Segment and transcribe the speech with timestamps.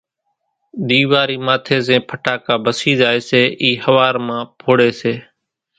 [0.87, 5.13] ۮيواري ماٿي زين ڦٽاڪا ڀسي زائي سيِ اِي ۿوار مان ڦوڙي سي